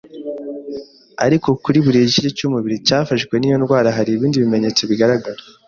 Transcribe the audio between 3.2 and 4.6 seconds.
n’iyo ndwara hari ibindi